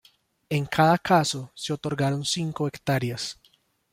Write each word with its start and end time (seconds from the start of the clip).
En 0.49 0.65
cada 0.65 0.97
caso 0.97 1.51
se 1.53 1.71
otorgaron 1.73 2.25
cinco 2.25 2.67
hectáreas. 2.67 3.39